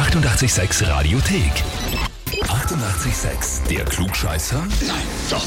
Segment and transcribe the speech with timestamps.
[0.00, 2.09] 886 Radiothek.
[2.30, 3.68] 88,6.
[3.68, 4.58] Der Klugscheißer?
[4.86, 5.44] Nein, doch.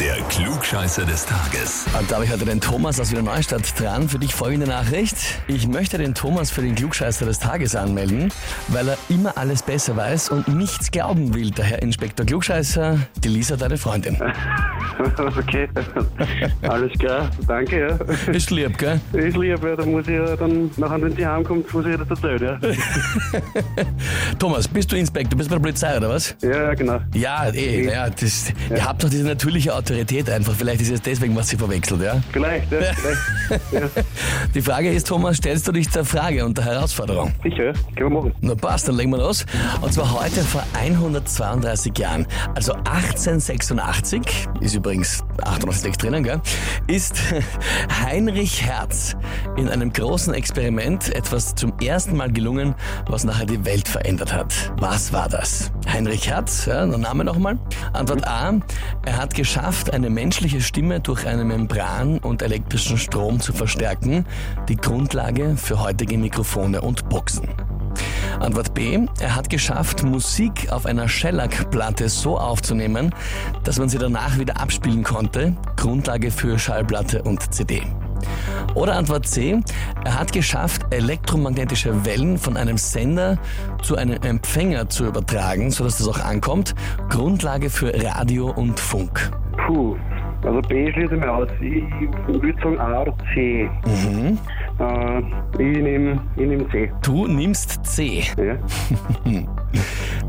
[0.00, 1.84] Der Klugscheißer des Tages.
[1.98, 4.08] Und da habe ich heute den Thomas aus Wiener Neustadt dran.
[4.08, 5.16] Für dich folgende Nachricht.
[5.46, 8.32] Ich möchte den Thomas für den Klugscheißer des Tages anmelden,
[8.68, 11.50] weil er immer alles besser weiß und nichts glauben will.
[11.50, 14.16] Der Herr Inspektor Klugscheißer, die Lisa, deine Freundin.
[15.16, 15.66] Okay,
[16.62, 18.32] alles klar, danke, ja.
[18.32, 19.00] Ist lieb, gell?
[19.12, 21.98] Ist lieb, ja, da muss ich ja dann, nachher, wenn sie heimkommt, muss ich ihr
[21.98, 22.58] das erzählen, ja.
[24.38, 25.38] Thomas, bist du Inspektor?
[25.38, 26.34] Bist du bei der Polizei oder was?
[26.42, 27.00] Ja, genau.
[27.14, 30.54] Ja, eh, ja, das, ihr habt doch diese natürliche Autorität einfach.
[30.54, 32.20] Vielleicht ist es deswegen, was sie verwechselt, ja?
[32.32, 33.72] Vielleicht, ja, vielleicht.
[33.72, 34.02] Ja,
[34.54, 37.32] Die Frage ist, Thomas, stellst du dich der Frage und der Herausforderung?
[37.42, 37.72] sicher, ja.
[37.96, 38.32] Können wir machen.
[38.40, 39.44] Na passt, dann legen wir los.
[39.80, 46.40] Und zwar heute vor 132 Jahren, also 1886, ist übrigens 88 drinnen, gell,
[46.86, 47.16] ist
[48.04, 49.16] Heinrich Hertz
[49.56, 52.74] in einem großen Experiment etwas zum ersten Mal gelungen,
[53.08, 54.72] was nachher die Welt verändert hat.
[54.78, 55.70] Was war das?
[55.92, 57.58] Heinrich Hertz, ja, der Name nochmal.
[57.92, 58.54] Antwort A,
[59.04, 64.24] er hat geschafft, eine menschliche Stimme durch eine Membran und elektrischen Strom zu verstärken,
[64.68, 67.48] die Grundlage für heutige Mikrofone und Boxen.
[68.38, 69.06] Antwort B.
[69.20, 73.14] Er hat geschafft, Musik auf einer Shellac-Platte so aufzunehmen,
[73.64, 75.56] dass man sie danach wieder abspielen konnte.
[75.76, 77.82] Grundlage für Schallplatte und CD.
[78.74, 79.60] Oder Antwort C.
[80.04, 83.38] Er hat geschafft, elektromagnetische Wellen von einem Sender
[83.82, 86.74] zu einem Empfänger zu übertragen, sodass das auch ankommt.
[87.08, 89.30] Grundlage für Radio und Funk.
[89.66, 89.96] Puh,
[90.44, 91.48] also B schließe ich mir aus.
[91.60, 91.84] Ich
[92.26, 93.68] würde sagen A oder C.
[94.78, 95.18] Äh,
[95.58, 96.90] ich nehme ich nehm C.
[97.02, 98.24] Du nimmst C.
[98.38, 98.56] Ja.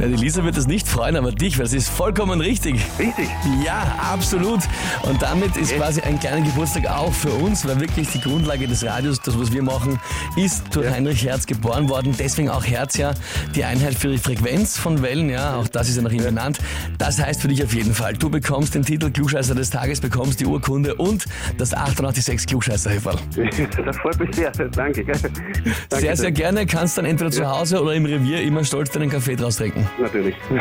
[0.00, 2.76] Na, die Lisa wird es nicht freuen, aber dich, weil es ist vollkommen richtig.
[2.98, 3.28] Richtig.
[3.66, 4.60] Ja, absolut.
[5.02, 8.82] Und damit ist quasi ein kleiner Geburtstag auch für uns, weil wirklich die Grundlage des
[8.82, 10.00] Radios, das was wir machen,
[10.36, 10.92] ist durch Ja.
[10.92, 12.14] Heinrich Hertz geboren worden.
[12.18, 13.12] Deswegen auch Hertz ja
[13.54, 16.58] die Einheit für die Frequenz von Wellen, ja, auch das ist ja nach ihm benannt.
[16.96, 20.40] Das heißt für dich auf jeden Fall, du bekommst den Titel Klugscheißer des Tages, bekommst
[20.40, 21.26] die Urkunde und
[21.58, 23.18] das 886 klugscheißer -Häferl.
[23.84, 24.50] Das freut mich sehr.
[24.50, 25.04] Danke.
[25.04, 25.30] Danke
[25.90, 29.36] Sehr, sehr gerne, kannst dann entweder zu Hause oder im Revier immer stolz deinen Kaffee
[29.36, 29.89] draus trinken.
[29.98, 30.36] Natürlich.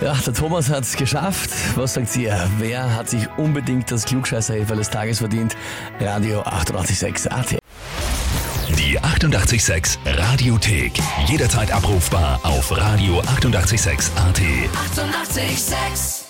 [0.00, 1.50] Ja, der Thomas hat es geschafft.
[1.76, 2.34] Was sagt ihr?
[2.58, 5.54] Wer hat sich unbedingt das klugscheißer des Tages verdient?
[6.00, 7.58] Radio 886 AT.
[8.78, 10.92] Die 88,6 Radiothek.
[11.26, 14.40] Jederzeit abrufbar auf radio886.at.
[14.40, 15.36] 88,6.
[15.36, 16.29] Eighty-eight, sex.